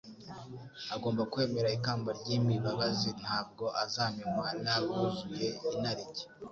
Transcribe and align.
agomba 0.95 1.21
kwemera 1.31 1.69
ikamba 1.77 2.09
ry'imibabazi 2.19 3.09
Ntabwo 3.21 3.63
azamenywa 3.83 4.47
n'abuzuye 4.63 5.47
inarijye; 5.71 6.23